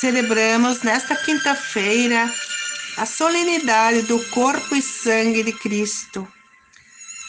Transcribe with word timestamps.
Celebramos 0.00 0.80
nesta 0.80 1.14
quinta-feira 1.14 2.32
a 2.96 3.04
solenidade 3.04 4.00
do 4.02 4.18
corpo 4.30 4.74
e 4.74 4.80
sangue 4.80 5.42
de 5.42 5.52
Cristo. 5.52 6.26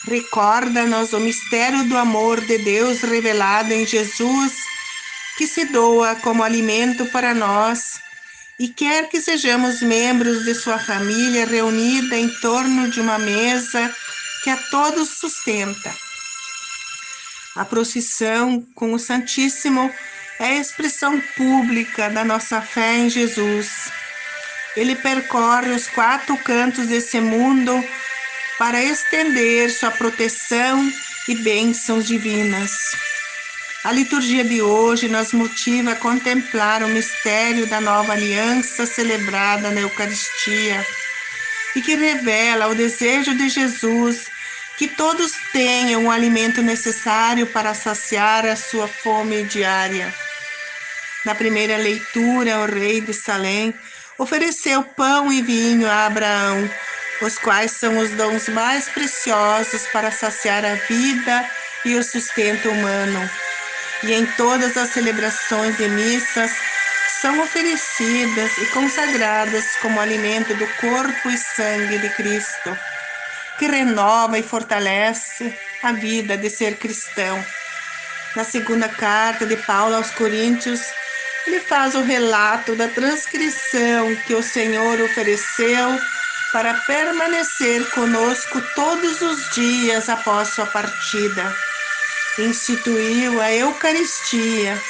Recorda-nos 0.06 1.12
o 1.12 1.20
mistério 1.20 1.84
do 1.84 1.98
amor 1.98 2.40
de 2.40 2.56
Deus 2.56 3.02
revelado 3.02 3.74
em 3.74 3.86
Jesus, 3.86 4.54
que 5.36 5.46
se 5.46 5.66
doa 5.66 6.14
como 6.16 6.42
alimento 6.42 7.04
para 7.06 7.34
nós 7.34 8.00
e 8.58 8.68
quer 8.68 9.10
que 9.10 9.20
sejamos 9.20 9.82
membros 9.82 10.42
de 10.46 10.54
sua 10.54 10.78
família 10.78 11.44
reunida 11.44 12.16
em 12.16 12.30
torno 12.40 12.88
de 12.90 13.02
uma 13.02 13.18
mesa 13.18 13.94
que 14.42 14.48
a 14.48 14.56
todos 14.56 15.10
sustenta. 15.10 15.94
A 17.54 17.66
procissão 17.66 18.66
com 18.74 18.94
o 18.94 18.98
Santíssimo 18.98 19.92
é 20.42 20.56
a 20.56 20.60
expressão 20.60 21.20
pública 21.36 22.10
da 22.10 22.24
nossa 22.24 22.60
fé 22.60 22.96
em 22.96 23.08
Jesus. 23.08 23.92
Ele 24.76 24.96
percorre 24.96 25.70
os 25.70 25.86
quatro 25.86 26.36
cantos 26.38 26.88
desse 26.88 27.20
mundo 27.20 27.72
para 28.58 28.82
estender 28.82 29.70
sua 29.70 29.92
proteção 29.92 30.92
e 31.28 31.36
bênçãos 31.36 32.08
divinas. 32.08 32.72
A 33.84 33.92
liturgia 33.92 34.42
de 34.42 34.60
hoje 34.60 35.08
nos 35.08 35.32
motiva 35.32 35.92
a 35.92 35.96
contemplar 35.96 36.82
o 36.82 36.88
mistério 36.88 37.68
da 37.68 37.80
nova 37.80 38.12
aliança 38.12 38.84
celebrada 38.84 39.70
na 39.70 39.82
Eucaristia 39.82 40.84
e 41.76 41.80
que 41.80 41.94
revela 41.94 42.66
o 42.66 42.74
desejo 42.74 43.32
de 43.36 43.48
Jesus 43.48 44.26
que 44.76 44.88
todos 44.88 45.32
tenham 45.52 46.06
o 46.06 46.10
alimento 46.10 46.60
necessário 46.62 47.46
para 47.46 47.74
saciar 47.74 48.44
a 48.44 48.56
sua 48.56 48.88
fome 48.88 49.44
diária. 49.44 50.12
Na 51.24 51.34
primeira 51.34 51.76
leitura, 51.76 52.58
o 52.60 52.66
rei 52.66 53.00
de 53.00 53.14
Salém 53.14 53.72
ofereceu 54.18 54.82
pão 54.82 55.32
e 55.32 55.40
vinho 55.40 55.88
a 55.88 56.06
Abraão, 56.06 56.68
os 57.20 57.38
quais 57.38 57.70
são 57.72 57.98
os 57.98 58.10
dons 58.10 58.48
mais 58.48 58.88
preciosos 58.88 59.86
para 59.92 60.10
saciar 60.10 60.64
a 60.64 60.74
vida 60.74 61.48
e 61.84 61.94
o 61.96 62.02
sustento 62.02 62.68
humano. 62.68 63.30
E 64.02 64.12
em 64.12 64.26
todas 64.36 64.76
as 64.76 64.90
celebrações 64.90 65.76
de 65.76 65.88
missas 65.88 66.50
são 67.20 67.40
oferecidas 67.40 68.58
e 68.58 68.66
consagradas 68.66 69.64
como 69.80 70.00
alimento 70.00 70.52
do 70.54 70.66
corpo 70.80 71.30
e 71.30 71.38
sangue 71.38 71.98
de 71.98 72.08
Cristo, 72.10 72.76
que 73.60 73.68
renova 73.68 74.40
e 74.40 74.42
fortalece 74.42 75.56
a 75.84 75.92
vida 75.92 76.36
de 76.36 76.50
ser 76.50 76.78
cristão. 76.78 77.44
Na 78.34 78.42
segunda 78.42 78.88
carta 78.88 79.46
de 79.46 79.56
Paulo 79.56 79.94
aos 79.94 80.10
Coríntios, 80.10 80.80
ele 81.46 81.60
faz 81.60 81.94
o 81.94 82.02
relato 82.02 82.76
da 82.76 82.88
transcrição 82.88 84.14
que 84.26 84.34
o 84.34 84.42
Senhor 84.42 85.00
ofereceu 85.00 85.98
para 86.52 86.74
permanecer 86.86 87.88
conosco 87.90 88.62
todos 88.74 89.20
os 89.22 89.50
dias 89.50 90.08
após 90.08 90.48
sua 90.48 90.66
partida. 90.66 91.54
Instituiu 92.38 93.40
a 93.40 93.52
Eucaristia. 93.52 94.80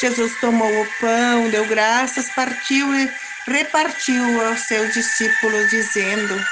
Jesus 0.00 0.32
tomou 0.40 0.82
o 0.82 0.88
pão, 1.00 1.48
deu 1.50 1.66
graças, 1.66 2.28
partiu 2.30 2.94
e 2.94 3.10
repartiu 3.46 4.46
aos 4.46 4.60
seus 4.60 4.92
discípulos, 4.92 5.70
dizendo: 5.70 6.44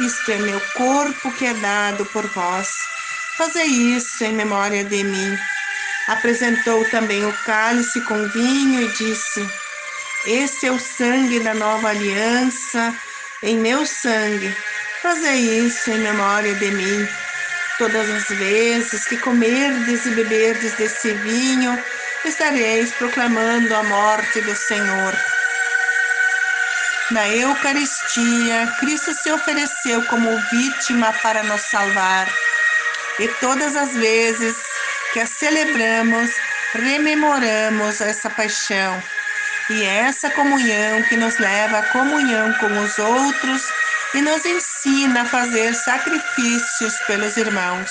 Isto 0.00 0.32
é 0.32 0.38
meu 0.38 0.60
corpo 0.74 1.32
que 1.32 1.46
é 1.46 1.54
dado 1.54 2.04
por 2.06 2.26
vós. 2.32 2.68
Fazei 3.36 3.66
isso 3.66 4.24
em 4.24 4.32
memória 4.32 4.84
de 4.84 5.04
mim. 5.04 5.38
Apresentou 6.08 6.84
também 6.84 7.24
o 7.26 7.32
cálice 7.44 8.00
com 8.02 8.28
vinho 8.28 8.82
e 8.82 8.88
disse: 8.92 9.44
Esse 10.24 10.66
é 10.66 10.70
o 10.70 10.78
sangue 10.78 11.40
da 11.40 11.52
nova 11.52 11.88
aliança, 11.88 12.94
em 13.42 13.58
meu 13.58 13.84
sangue. 13.84 14.56
Fazei 15.02 15.66
isso 15.66 15.90
em 15.90 15.98
memória 15.98 16.54
de 16.54 16.70
mim. 16.70 17.08
Todas 17.76 18.08
as 18.08 18.28
vezes 18.38 19.04
que 19.04 19.16
comerdes 19.16 20.06
e 20.06 20.10
beberdes 20.10 20.72
desse 20.74 21.12
vinho, 21.12 21.76
estareis 22.24 22.92
proclamando 22.92 23.74
a 23.74 23.82
morte 23.82 24.40
do 24.42 24.54
Senhor. 24.54 25.12
Na 27.10 27.28
Eucaristia, 27.28 28.72
Cristo 28.78 29.12
se 29.12 29.30
ofereceu 29.30 30.02
como 30.06 30.40
vítima 30.50 31.12
para 31.22 31.42
nos 31.42 31.62
salvar. 31.62 32.32
E 33.18 33.28
todas 33.40 33.76
as 33.76 33.92
vezes 33.94 34.56
que 35.16 35.20
a 35.20 35.26
celebramos, 35.26 36.30
rememoramos 36.74 38.02
essa 38.02 38.28
paixão 38.28 39.02
e 39.70 39.82
essa 39.82 40.28
comunhão 40.28 41.02
que 41.04 41.16
nos 41.16 41.38
leva 41.38 41.78
à 41.78 41.82
comunhão 41.84 42.52
com 42.58 42.66
os 42.80 42.98
outros 42.98 43.62
e 44.12 44.20
nos 44.20 44.44
ensina 44.44 45.22
a 45.22 45.24
fazer 45.24 45.72
sacrifícios 45.74 46.98
pelos 47.06 47.38
irmãos. 47.38 47.90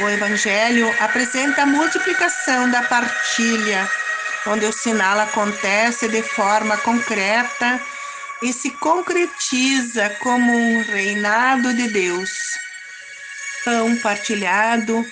O 0.00 0.08
Evangelho 0.08 0.92
apresenta 0.98 1.62
a 1.62 1.66
multiplicação 1.66 2.68
da 2.68 2.82
partilha, 2.82 3.88
onde 4.48 4.66
o 4.66 4.72
sinal 4.72 5.20
acontece 5.20 6.08
de 6.08 6.22
forma 6.24 6.76
concreta 6.78 7.80
e 8.42 8.52
se 8.52 8.72
concretiza 8.72 10.10
como 10.18 10.52
um 10.52 10.82
reinado 10.82 11.72
de 11.72 11.86
Deus. 11.86 12.58
Pão 13.64 13.96
partilhado 13.98 15.06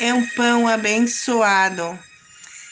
é 0.00 0.14
um 0.14 0.26
pão 0.26 0.66
abençoado 0.66 1.98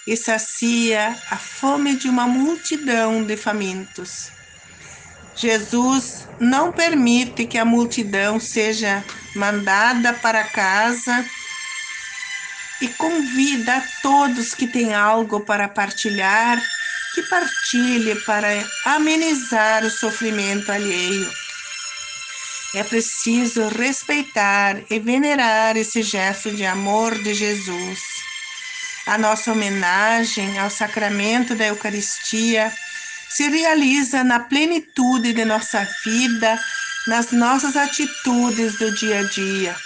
e 0.07 0.17
sacia 0.17 1.15
a 1.31 1.37
fome 1.37 1.95
de 1.95 2.09
uma 2.09 2.27
multidão 2.27 3.23
de 3.23 3.37
famintos. 3.37 4.31
Jesus 5.37 6.27
não 6.41 6.73
permite 6.73 7.45
que 7.45 7.59
a 7.59 7.65
multidão 7.65 8.41
seja 8.41 9.05
mandada 9.37 10.15
para 10.15 10.43
casa 10.45 11.25
e 12.81 12.89
convida 12.89 13.77
a 13.77 13.83
todos 14.03 14.55
que 14.55 14.67
têm 14.67 14.95
algo 14.95 15.41
para 15.41 15.69
partilhar 15.69 16.61
que 17.15 17.23
partilhe 17.23 18.15
para 18.25 18.49
amenizar 18.85 19.85
o 19.85 19.91
sofrimento 19.91 20.71
alheio. 20.71 21.48
É 22.75 22.85
preciso 22.85 23.67
respeitar 23.69 24.77
e 24.91 24.99
venerar 24.99 25.75
esse 25.77 26.03
gesto 26.03 26.51
de 26.51 26.67
amor 26.67 27.17
de 27.23 27.33
Jesus. 27.33 27.99
A 29.07 29.17
nossa 29.17 29.53
homenagem 29.53 30.59
ao 30.59 30.69
sacramento 30.69 31.55
da 31.55 31.69
Eucaristia 31.69 32.71
se 33.31 33.49
realiza 33.49 34.23
na 34.23 34.41
plenitude 34.41 35.33
de 35.33 35.47
nossa 35.47 35.89
vida, 36.05 36.61
nas 37.07 37.33
nossas 37.33 37.75
atitudes 37.75 38.79
do 38.79 38.95
dia 38.97 39.21
a 39.21 39.23
dia. 39.23 39.77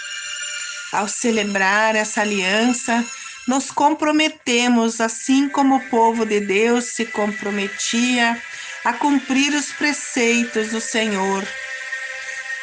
Ao 0.91 1.07
celebrar 1.07 1.95
essa 1.95 2.19
aliança, 2.19 3.03
nos 3.47 3.71
comprometemos, 3.71 4.99
assim 4.99 5.47
como 5.47 5.77
o 5.77 5.89
povo 5.89 6.25
de 6.25 6.41
Deus 6.41 6.85
se 6.87 7.05
comprometia, 7.05 8.41
a 8.83 8.91
cumprir 8.91 9.53
os 9.53 9.71
preceitos 9.71 10.71
do 10.71 10.81
Senhor 10.81 11.47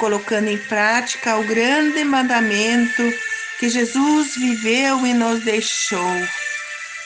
colocando 0.00 0.49
em 0.49 0.56
prática 0.56 1.37
o 1.37 1.44
grande 1.44 2.03
mandamento 2.03 3.03
que 3.59 3.69
Jesus 3.69 4.34
viveu 4.34 5.06
e 5.06 5.12
nos 5.12 5.44
deixou. 5.44 6.16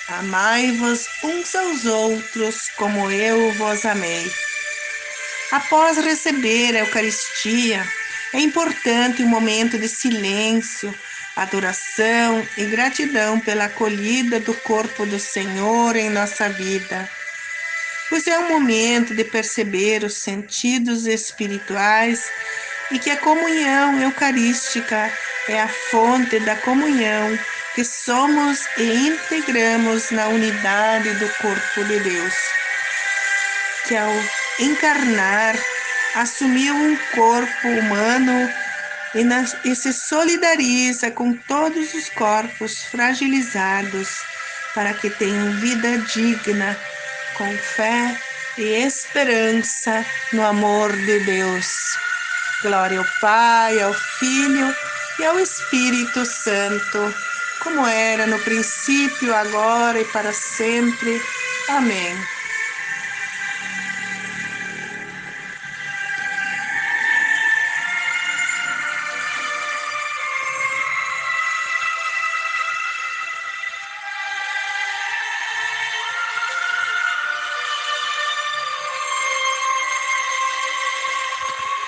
Amai-vos 0.09 1.09
uns 1.25 1.53
aos 1.57 1.85
outros 1.85 2.71
como 2.77 3.11
eu 3.11 3.53
vos 3.55 3.85
amei. 3.85 4.31
Após 5.51 5.99
receber 5.99 6.77
a 6.77 6.81
Eucaristia, 6.81 7.85
é 8.33 8.39
importante 8.39 9.25
um 9.25 9.29
momento 9.29 9.77
de 9.77 9.89
silêncio, 9.89 10.95
adoração 11.35 12.47
e 12.57 12.65
gratidão 12.67 13.41
pela 13.41 13.65
acolhida 13.65 14.39
do 14.39 14.55
corpo 14.55 15.05
do 15.05 15.19
Senhor 15.19 15.97
em 15.97 16.11
nossa 16.11 16.49
vida. 16.49 17.11
Pois 18.09 18.29
é 18.29 18.39
um 18.39 18.51
momento 18.51 19.15
de 19.15 19.25
perceber 19.25 20.05
os 20.05 20.15
sentidos 20.15 21.07
espirituais 21.07 22.31
e 22.91 22.99
que 22.99 23.11
a 23.11 23.17
comunhão 23.17 24.01
eucarística 24.01 25.11
é 25.49 25.61
a 25.61 25.69
fonte 25.69 26.39
da 26.41 26.57
comunhão 26.57 27.39
que 27.75 27.85
somos 27.85 28.67
e 28.77 29.09
integramos 29.09 30.11
na 30.11 30.29
unidade 30.29 31.13
do 31.15 31.29
corpo 31.41 31.85
de 31.85 31.99
Deus, 32.01 32.35
que 33.87 33.97
ao 33.97 34.13
encarnar 34.61 35.57
assumiu 36.15 36.75
um 36.75 36.97
corpo 37.15 37.69
humano 37.69 38.49
e, 39.15 39.25
nas, 39.25 39.57
e 39.65 39.75
se 39.75 39.93
solidariza 39.93 41.11
com 41.11 41.33
todos 41.33 41.95
os 41.95 42.09
corpos 42.11 42.85
fragilizados 42.85 44.09
para 44.75 44.93
que 44.95 45.11
tenham 45.11 45.53
vida 45.61 45.99
digna, 45.99 46.77
com 47.35 47.57
fé 47.59 48.17
e 48.57 48.63
esperança 48.63 50.05
no 50.33 50.45
amor 50.45 50.93
de 50.93 51.21
Deus. 51.21 51.67
Glória 52.65 52.99
ao 52.99 53.05
Pai, 53.21 53.79
ao 53.79 53.93
Filho 53.93 54.75
e 55.19 55.25
ao 55.27 55.39
Espírito 55.39 56.25
Santo, 56.25 57.15
como 57.63 57.87
era 57.87 58.27
no 58.27 58.39
princípio, 58.39 59.35
agora 59.35 60.01
e 60.01 60.05
para 60.07 60.33
sempre. 60.33 61.21
Amém. 61.69 62.17